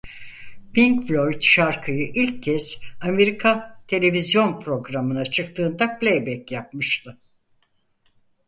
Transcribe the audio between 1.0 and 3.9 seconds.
Floyd şarkıyı ilk kez Amerika